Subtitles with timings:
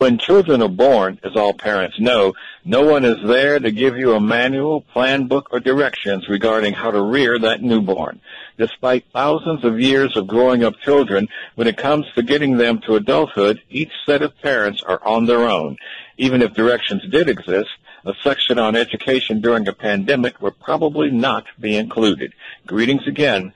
[0.00, 4.12] When children are born, as all parents know, no one is there to give you
[4.12, 8.20] a manual, plan book, or directions regarding how to rear that newborn.
[8.58, 11.26] Despite thousands of years of growing up children,
[11.56, 15.48] when it comes to getting them to adulthood, each set of parents are on their
[15.48, 15.76] own.
[16.16, 17.70] Even if directions did exist,
[18.04, 22.32] a section on education during a pandemic would probably not be included.
[22.68, 23.52] Greetings again,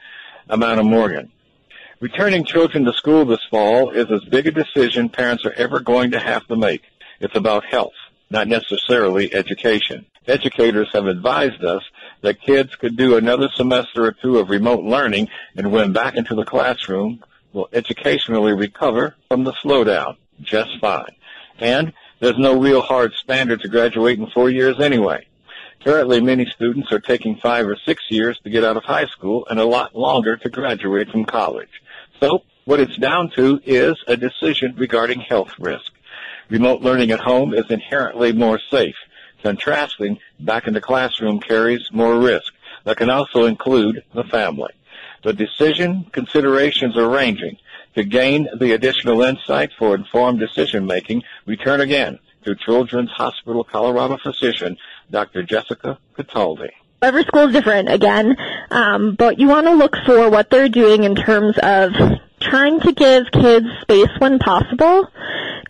[0.48, 1.30] Amanda Morgan.
[2.02, 6.10] Returning children to school this fall is as big a decision parents are ever going
[6.10, 6.82] to have to make.
[7.20, 7.92] It's about health,
[8.28, 10.06] not necessarily education.
[10.26, 11.84] Educators have advised us
[12.22, 16.34] that kids could do another semester or two of remote learning and when back into
[16.34, 21.14] the classroom will educationally recover from the slowdown just fine.
[21.60, 25.28] And there's no real hard standard to graduate in four years anyway.
[25.84, 29.46] Currently, many students are taking five or six years to get out of high school
[29.48, 31.70] and a lot longer to graduate from college.
[32.22, 35.90] So what it's down to is a decision regarding health risk.
[36.50, 38.94] Remote learning at home is inherently more safe.
[39.42, 42.54] Contrasting, back in the classroom carries more risk.
[42.84, 44.72] That can also include the family.
[45.24, 47.56] The decision considerations are ranging.
[47.96, 53.64] To gain the additional insight for informed decision making, we turn again to Children's Hospital
[53.64, 54.76] Colorado physician,
[55.10, 55.42] Dr.
[55.42, 56.70] Jessica Cataldi
[57.02, 58.36] every school is different again,
[58.70, 61.92] um, but you want to look for what they're doing in terms of
[62.40, 65.08] trying to give kids space when possible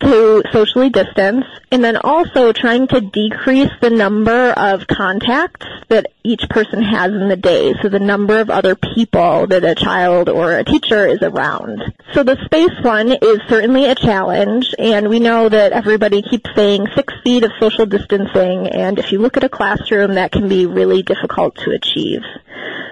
[0.03, 6.47] to socially distance, and then also trying to decrease the number of contacts that each
[6.49, 10.57] person has in the day, so the number of other people that a child or
[10.57, 11.81] a teacher is around.
[12.13, 16.87] So the space one is certainly a challenge, and we know that everybody keeps saying
[16.95, 20.65] six feet of social distancing, and if you look at a classroom, that can be
[20.65, 22.21] really difficult to achieve.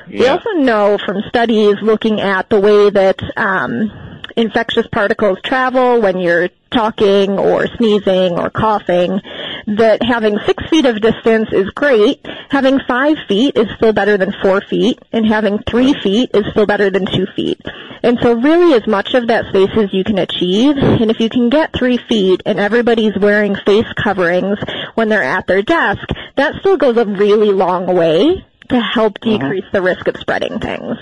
[0.09, 0.19] Yeah.
[0.19, 4.00] We also know from studies looking at the way that um,
[4.35, 9.19] infectious particles travel when you're talking or sneezing or coughing,
[9.67, 12.25] that having six feet of distance is great.
[12.49, 16.65] Having five feet is still better than four feet, and having three feet is still
[16.65, 17.59] better than two feet.
[18.03, 21.29] And so really as much of that space as you can achieve, and if you
[21.29, 24.57] can get three feet and everybody's wearing face coverings
[24.95, 29.37] when they're at their desk, that still goes a really long way to help uh-huh.
[29.37, 30.97] decrease the risk of spreading things.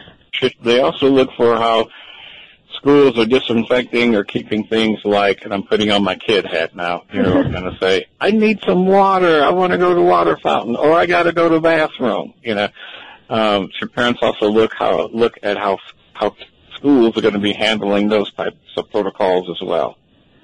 [0.62, 1.90] They also look for how
[2.80, 7.04] schools are disinfecting or keeping things like, and I'm putting on my kid hat now,
[7.12, 9.44] you know, I'm going to say, I need some water.
[9.44, 12.34] I want to go to water fountain or I got to go to the bathroom,
[12.42, 12.70] you know.
[13.30, 15.78] Um, should parents also look how, look at how,
[16.14, 16.36] how
[16.76, 19.98] schools are going to be handling those types of protocols as well?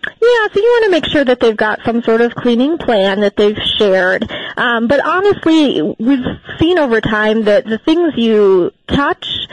[0.06, 3.22] Yeah, so you want to make sure that they've got some sort of cleaning plan
[3.22, 4.32] that they've shared.
[4.56, 6.26] Um, but honestly, we've
[6.60, 9.45] seen over time that the things you touch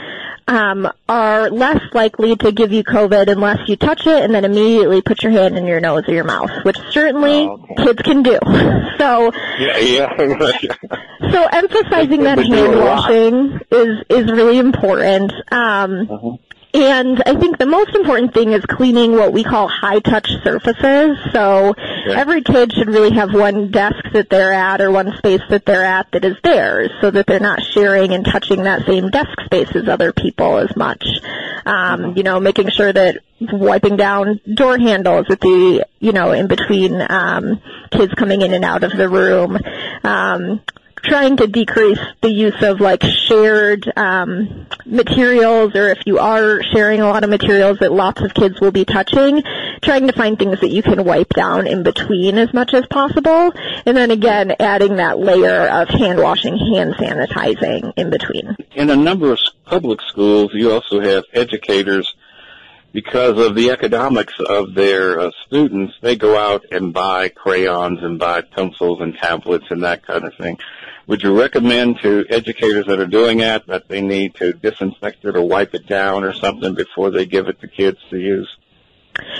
[0.53, 5.01] um, are less likely to give you COVID unless you touch it and then immediately
[5.01, 7.85] put your hand in your nose or your mouth, which certainly oh, okay.
[7.85, 8.39] kids can do.
[8.99, 10.17] So yeah, yeah.
[11.31, 15.33] so emphasizing that hand washing is is really important.
[15.51, 16.37] Um, uh-huh.
[16.73, 21.19] And I think the most important thing is cleaning what we call high touch surfaces.
[21.31, 21.75] So
[22.07, 25.85] every kid should really have one desk that they're at or one space that they're
[25.85, 29.69] at that is theirs so that they're not sharing and touching that same desk space
[29.75, 31.05] as other people as much.
[31.65, 32.17] Um, mm-hmm.
[32.17, 37.05] you know, making sure that wiping down door handles at the, you know, in between,
[37.07, 37.61] um,
[37.91, 39.59] kids coming in and out of the room.
[40.03, 40.61] Um,
[41.03, 47.01] trying to decrease the use of like shared um, materials or if you are sharing
[47.01, 49.43] a lot of materials that lots of kids will be touching,
[49.81, 53.51] trying to find things that you can wipe down in between as much as possible.
[53.85, 58.55] And then again, adding that layer of hand washing, hand sanitizing in between.
[58.73, 62.13] In a number of public schools, you also have educators
[62.93, 68.19] because of the economics of their uh, students, they go out and buy crayons and
[68.19, 70.57] buy pencils and tablets and that kind of thing.
[71.07, 75.35] Would you recommend to educators that are doing that that they need to disinfect it
[75.35, 78.47] or wipe it down or something before they give it to kids to use?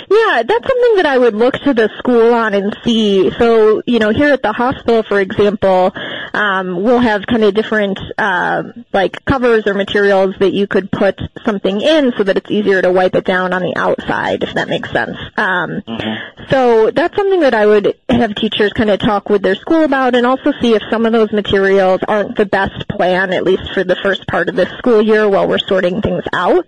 [0.10, 3.32] Yeah, that's something that I would look to the school on and see.
[3.32, 5.92] So, you know, here at the hospital, for example,
[6.34, 11.20] um, we'll have kind of different, uh, like covers or materials that you could put
[11.46, 14.68] something in so that it's easier to wipe it down on the outside, if that
[14.68, 15.18] makes sense.
[15.38, 16.44] Um, mm-hmm.
[16.50, 20.16] So that's something that I would have teachers kind of talk with their school about
[20.16, 23.84] and also see if some of those materials aren't the best plan, at least for
[23.84, 26.66] the first part of the school year while we're sorting things out.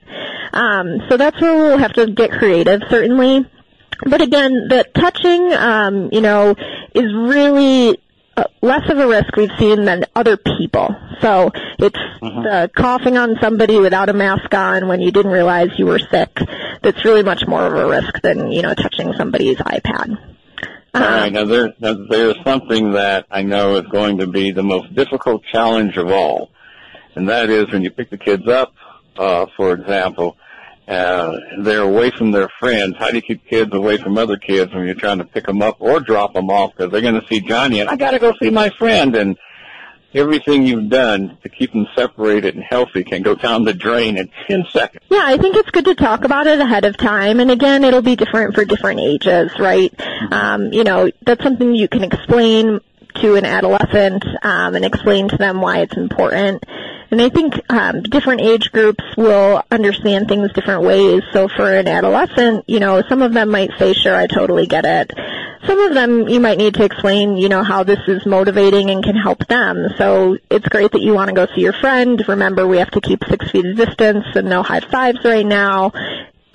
[0.53, 3.45] Um, so that's where we'll have to get creative, certainly.
[4.05, 6.55] But again, the touching, um, you know,
[6.93, 7.99] is really
[8.61, 10.95] less of a risk we've seen than other people.
[11.21, 12.41] So it's uh-huh.
[12.41, 16.37] the coughing on somebody without a mask on when you didn't realize you were sick.
[16.81, 20.17] That's really much more of a risk than you know touching somebody's iPad.
[20.93, 24.63] All right, now there, now there's something that I know is going to be the
[24.63, 26.51] most difficult challenge of all,
[27.15, 28.73] and that is when you pick the kids up,
[29.17, 30.37] uh, for example,
[30.87, 32.95] uh, they're away from their friends.
[32.97, 35.61] How do you keep kids away from other kids when you're trying to pick them
[35.61, 38.19] up or drop them off because they're going to see Johnny and I got to
[38.19, 39.37] go see my friend and
[40.13, 44.29] everything you've done to keep them separated and healthy can go down the drain in
[44.47, 45.03] 10 seconds.
[45.09, 47.39] Yeah, I think it's good to talk about it ahead of time.
[47.39, 49.93] And again, it'll be different for different ages, right?
[50.31, 52.79] Um, you know, that's something you can explain
[53.15, 56.63] to an adolescent um, and explain to them why it's important.
[57.11, 61.23] And I think um, different age groups will understand things different ways.
[61.33, 64.85] So for an adolescent, you know, some of them might say, sure, I totally get
[64.85, 65.13] it.
[65.65, 69.03] Some of them you might need to explain, you know, how this is motivating and
[69.03, 69.87] can help them.
[69.97, 72.23] So it's great that you want to go see your friend.
[72.27, 75.91] Remember, we have to keep six feet of distance and no high fives right now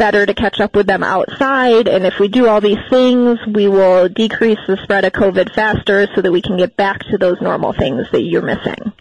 [0.01, 1.87] better to catch up with them outside.
[1.87, 6.09] And if we do all these things, we will decrease the spread of COVID faster
[6.15, 8.93] so that we can get back to those normal things that you're missing.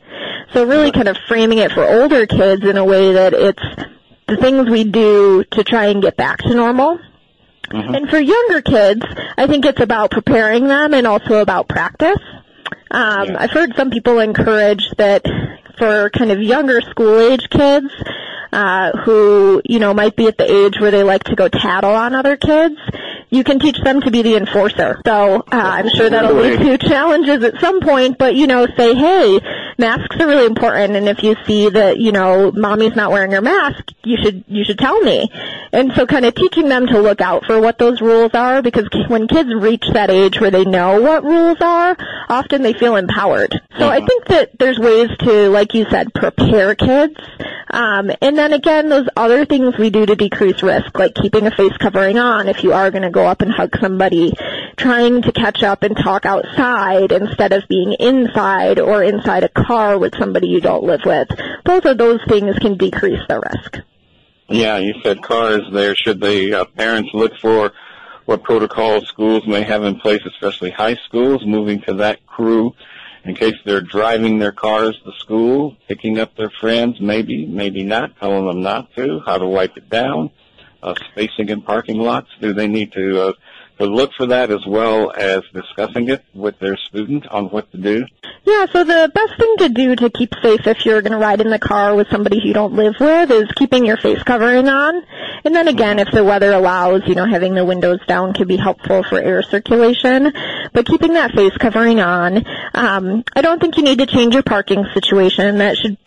[0.53, 3.63] So really kind of framing it for older kids in a way that it's
[4.27, 6.99] the things we do to try and get back to normal.
[7.69, 7.95] Mm-hmm.
[7.95, 9.01] And for younger kids,
[9.37, 12.17] I think it's about preparing them and also about practice.
[12.91, 13.37] Um, yeah.
[13.39, 15.23] I've heard some people encourage that
[15.77, 17.87] for kind of younger school age kids,
[18.51, 21.93] uh, who, you know, might be at the age where they like to go tattle
[21.93, 22.77] on other kids,
[23.29, 25.01] you can teach them to be the enforcer.
[25.05, 28.95] So uh, I'm sure that'll lead to challenges at some point, but you know, say,
[28.95, 29.39] hey,
[29.77, 33.41] masks are really important, and if you see that you know mommy's not wearing her
[33.41, 35.29] mask, you should you should tell me.
[35.71, 38.87] And so, kind of teaching them to look out for what those rules are, because
[39.07, 41.95] when kids reach that age where they know what rules are,
[42.29, 43.59] often they feel empowered.
[43.77, 47.15] So I think that there's ways to, like you said, prepare kids.
[47.71, 51.51] Um, and then again, those other things we do to decrease risk, like keeping a
[51.51, 54.31] face covering on if you are going to go up and hug somebody,
[54.77, 59.97] trying to catch up and talk outside instead of being inside or inside a car
[59.97, 61.27] with somebody you don't live with.
[61.65, 63.85] Both of those things can decrease the risk.
[64.47, 65.95] Yeah, you said cars there.
[65.95, 67.73] Should the uh, parents look for
[68.25, 72.73] what protocols schools may have in place, especially high schools, moving to that crew
[73.25, 78.17] in case they're driving their cars to school, picking up their friends, maybe, maybe not,
[78.17, 80.31] telling them not to, how to wipe it down,
[80.81, 82.29] uh, spacing in parking lots.
[82.39, 83.33] Do they need to uh,
[83.79, 87.77] to look for that as well as discussing it with their student on what to
[87.77, 88.05] do?
[88.43, 91.39] Yeah, so the best thing to do to keep safe if you're going to ride
[91.39, 95.01] in the car with somebody you don't live with is keeping your face covering on.
[95.45, 98.57] And then again, if the weather allows, you know, having the windows down can be
[98.57, 100.33] helpful for air circulation.
[100.73, 104.43] But keeping that face covering on, um, I don't think you need to change your
[104.43, 105.59] parking situation.
[105.59, 105.97] That should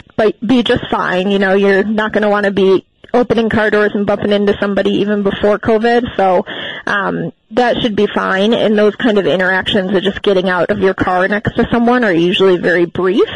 [0.46, 1.30] be just fine.
[1.30, 4.56] You know, you're not going to want to be opening car doors and bumping into
[4.58, 6.16] somebody even before COVID.
[6.16, 6.44] So
[6.86, 8.54] um, that should be fine.
[8.54, 12.04] And those kind of interactions of just getting out of your car next to someone
[12.04, 13.28] are usually very brief.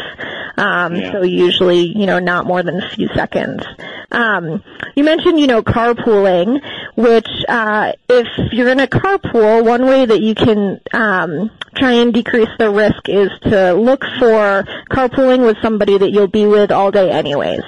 [0.56, 1.12] Um, yeah.
[1.12, 3.62] So usually, you know, not more than a few seconds.
[4.10, 4.62] Um,
[4.94, 6.62] you mentioned, you know, carpooling,
[6.96, 12.12] which uh, if you're in a carpool, one way that you can um, try and
[12.12, 16.90] decrease the risk is to look for carpooling with somebody that you'll be with all
[16.90, 17.62] day anyways.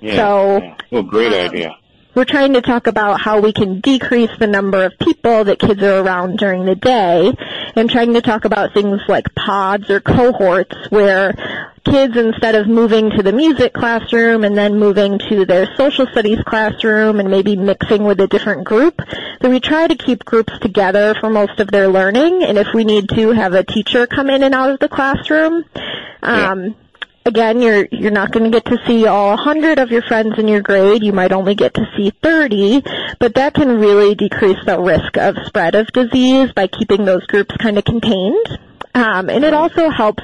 [0.00, 0.16] Yeah.
[0.16, 1.76] So, well, great um, idea
[2.16, 5.82] we're trying to talk about how we can decrease the number of people that kids
[5.82, 7.30] are around during the day
[7.76, 13.10] and trying to talk about things like pods or cohorts where kids instead of moving
[13.10, 18.04] to the music classroom and then moving to their social studies classroom and maybe mixing
[18.04, 18.96] with a different group,
[19.40, 22.84] that we try to keep groups together for most of their learning and if we
[22.84, 25.64] need to have a teacher come in and out of the classroom,
[26.22, 26.72] um, yeah
[27.26, 30.48] again, you're you're not going to get to see all 100 of your friends in
[30.48, 31.02] your grade.
[31.02, 32.82] You might only get to see 30,
[33.18, 37.54] but that can really decrease the risk of spread of disease by keeping those groups
[37.56, 38.58] kind of contained.
[38.94, 40.22] Um, and it also helps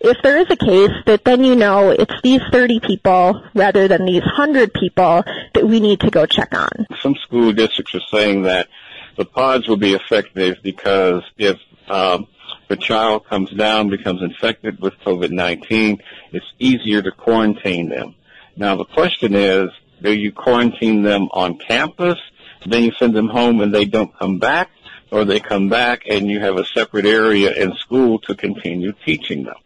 [0.00, 4.04] if there is a case that then you know it's these 30 people rather than
[4.04, 5.22] these 100 people
[5.54, 6.86] that we need to go check on.
[7.02, 8.68] Some school districts are saying that
[9.16, 12.26] the pods will be effective because if um,
[12.68, 16.00] the child comes down, becomes infected with COVID-19,
[16.32, 18.14] it's easier to quarantine them.
[18.56, 19.70] Now the question is,
[20.02, 22.18] do you quarantine them on campus,
[22.66, 24.70] then you send them home and they don't come back,
[25.10, 29.44] or they come back and you have a separate area in school to continue teaching
[29.44, 29.56] them?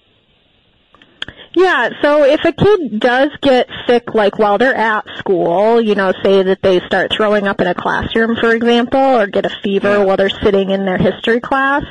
[1.53, 6.13] Yeah, so if a kid does get sick, like while they're at school, you know,
[6.23, 10.05] say that they start throwing up in a classroom, for example, or get a fever
[10.05, 11.85] while they're sitting in their history class,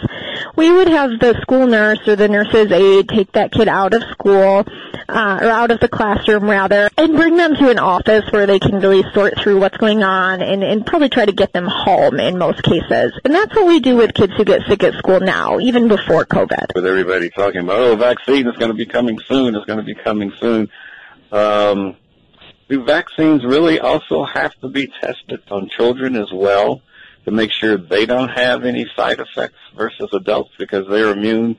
[0.56, 4.04] we would have the school nurse or the nurse's aide take that kid out of
[4.04, 4.66] school,
[5.10, 8.60] uh, or out of the classroom rather, and bring them to an office where they
[8.60, 12.20] can really sort through what's going on and, and probably try to get them home
[12.20, 13.12] in most cases.
[13.26, 16.26] And that's what we do with kids who get sick at school now, even before
[16.26, 16.76] COVID.
[16.76, 19.86] With everybody talking about, oh, vaccine is going to be coming soon, it's going to
[19.86, 20.70] be coming soon.
[21.32, 21.96] Um,
[22.70, 26.82] do vaccines really also have to be tested on children as well
[27.26, 31.58] to make sure they don't have any side effects versus adults because their immune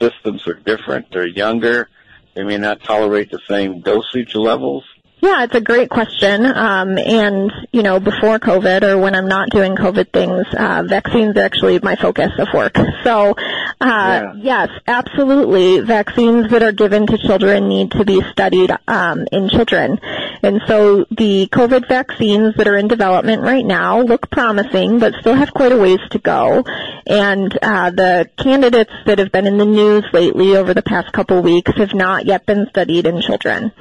[0.00, 1.06] systems are different.
[1.12, 1.88] They're younger.
[2.34, 4.84] They may not tolerate the same dosage levels.
[5.20, 6.46] Yeah, it's a great question.
[6.46, 11.36] Um, and, you know, before COVID or when I'm not doing COVID things, uh, vaccines
[11.36, 12.76] are actually my focus of work.
[13.02, 13.34] So,
[13.80, 14.32] uh, yeah.
[14.36, 15.80] yes, absolutely.
[15.80, 20.00] Vaccines that are given to children need to be studied, um, in children.
[20.42, 25.34] And so the COVID vaccines that are in development right now look promising, but still
[25.34, 26.64] have quite a ways to go.
[27.06, 31.42] And, uh, the candidates that have been in the news lately over the past couple
[31.42, 33.72] weeks have not yet been studied in children.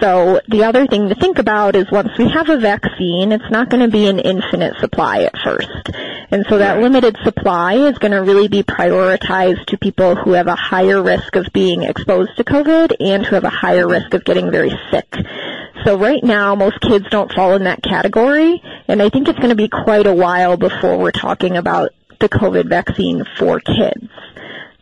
[0.00, 3.68] So the other thing to think about is once we have a vaccine, it's not
[3.68, 5.90] going to be an infinite supply at first.
[6.30, 10.46] And so that limited supply is going to really be prioritized to people who have
[10.46, 14.24] a higher risk of being exposed to COVID and who have a higher risk of
[14.24, 15.12] getting very sick.
[15.84, 19.50] So right now, most kids don't fall in that category, and I think it's going
[19.50, 24.08] to be quite a while before we're talking about the COVID vaccine for kids.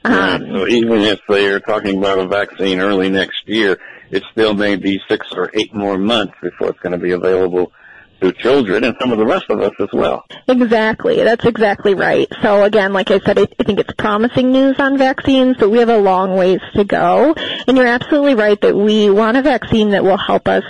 [0.05, 3.79] Um, so even if they're talking about a vaccine early next year,
[4.11, 7.73] it still may be six or eight more months before it's going to be available
[8.21, 10.25] to children and some of the rest of us as well.
[10.47, 11.17] Exactly.
[11.23, 12.29] That's exactly right.
[12.43, 15.79] So again, like I said, I, I think it's promising news on vaccines, but we
[15.79, 17.35] have a long ways to go.
[17.67, 20.65] And you're absolutely right that we want a vaccine that will help us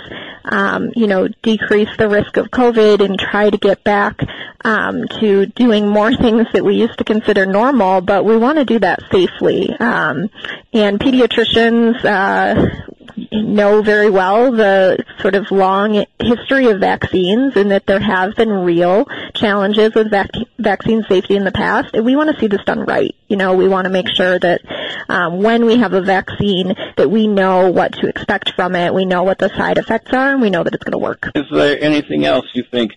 [0.45, 4.19] um, you know, decrease the risk of COVID and try to get back
[4.63, 8.65] um, to doing more things that we used to consider normal, but we want to
[8.65, 9.69] do that safely.
[9.79, 10.29] Um,
[10.73, 12.95] and pediatricians, uh,
[13.31, 18.49] know very well the sort of long history of vaccines and that there have been
[18.49, 21.93] real challenges with vac- vaccine safety in the past.
[21.93, 23.15] And we want to see this done right.
[23.27, 24.61] You know, we want to make sure that
[25.07, 29.05] um, when we have a vaccine that we know what to expect from it, we
[29.05, 31.29] know what the side effects are, and we know that it's going to work.
[31.35, 32.93] Is there anything else you think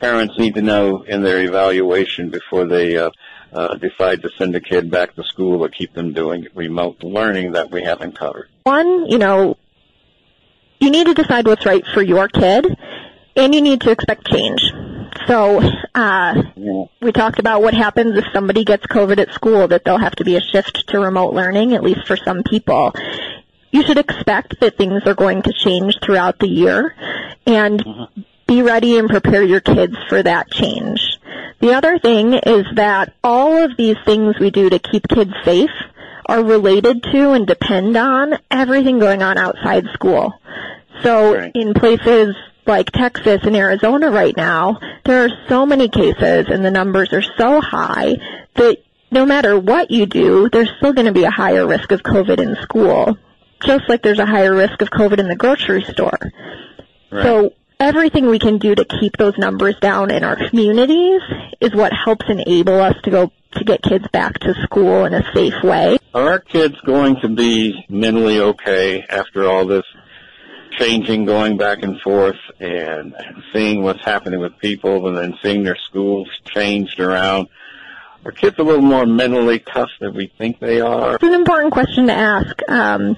[0.00, 3.10] parents need to know in their evaluation before they uh,
[3.52, 7.52] uh, decide to send a kid back to school or keep them doing remote learning
[7.52, 8.48] that we haven't covered?
[8.64, 9.56] One, you know,
[10.80, 12.66] you need to decide what's right for your kid,
[13.36, 14.62] and you need to expect change.
[15.26, 15.60] So,
[15.94, 16.42] uh,
[17.00, 20.24] we talked about what happens if somebody gets COVID at school, that there'll have to
[20.24, 22.94] be a shift to remote learning, at least for some people.
[23.70, 26.96] You should expect that things are going to change throughout the year,
[27.46, 28.20] and mm-hmm.
[28.46, 31.18] be ready and prepare your kids for that change.
[31.60, 35.70] The other thing is that all of these things we do to keep kids safe
[36.26, 40.32] are related to and depend on everything going on outside school.
[41.02, 41.52] So right.
[41.54, 42.34] in places
[42.66, 47.22] like Texas and Arizona right now, there are so many cases and the numbers are
[47.22, 48.16] so high
[48.56, 48.78] that
[49.10, 52.38] no matter what you do, there's still going to be a higher risk of COVID
[52.40, 53.18] in school,
[53.64, 56.18] just like there's a higher risk of COVID in the grocery store.
[57.10, 57.22] Right.
[57.24, 61.22] So everything we can do to keep those numbers down in our communities
[61.60, 65.24] is what helps enable us to go to get kids back to school in a
[65.34, 65.98] safe way.
[66.14, 69.84] Are our kids going to be mentally okay after all this
[70.70, 73.14] changing, going back and forth, and
[73.52, 77.48] seeing what's happening with people, and then seeing their schools changed around?
[78.24, 81.14] Are kids a little more mentally tough than we think they are?
[81.14, 82.60] It's an important question to ask.
[82.68, 83.16] Um,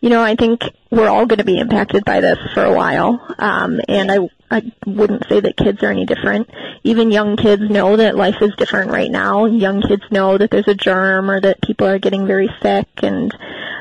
[0.00, 3.20] you know, I think we're all going to be impacted by this for a while.
[3.38, 6.48] Um, and I, I wouldn't say that kids are any different.
[6.84, 9.46] Even young kids know that life is different right now.
[9.46, 13.36] Young kids know that there's a germ or that people are getting very sick and,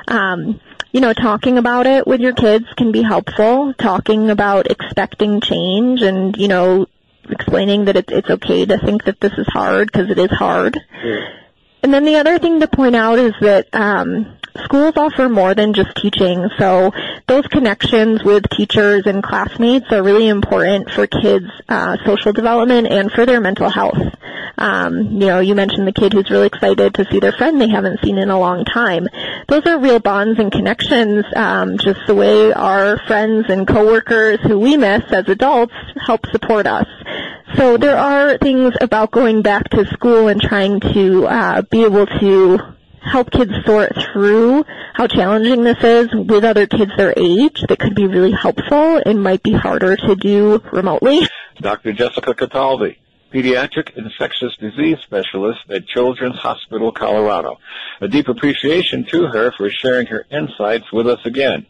[0.07, 0.59] um,
[0.95, 3.73] you know, talking about it with your kids can be helpful.
[3.73, 6.85] Talking about expecting change and, you know,
[7.29, 10.79] explaining that it's, it's okay to think that this is hard because it is hard.
[11.83, 15.73] And then the other thing to point out is that um, schools offer more than
[15.73, 16.47] just teaching.
[16.57, 16.93] So
[17.27, 23.11] those connections with teachers and classmates are really important for kids' uh, social development and
[23.11, 23.97] for their mental health.
[24.57, 27.69] Um, you know, you mentioned the kid who's really excited to see their friend they
[27.69, 29.07] haven't seen in a long time.
[29.47, 34.59] Those are real bonds and connections, um, just the way our friends and coworkers who
[34.59, 35.73] we miss as adults
[36.05, 36.87] help support us.
[37.55, 42.05] So there are things about going back to school and trying to uh, be able
[42.05, 42.59] to
[43.05, 47.95] help kids sort through how challenging this is with other kids their age that could
[47.95, 51.21] be really helpful and might be harder to do remotely.
[51.61, 51.93] Dr.
[51.93, 52.97] Jessica Cataldi,
[53.35, 57.57] pediatric infectious disease specialist at Children's Hospital, Colorado.
[57.99, 61.65] A deep appreciation to her for sharing her insights with us again.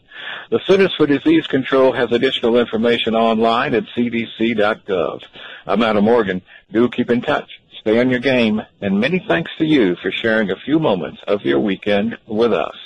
[0.52, 5.22] The Centers for Disease Control has additional information online at cdc.gov.
[5.66, 6.42] I'm Adam Morgan.
[6.70, 7.50] Do keep in touch.
[7.80, 11.42] Stay on your game, and many thanks to you for sharing a few moments of
[11.42, 12.76] your weekend with us.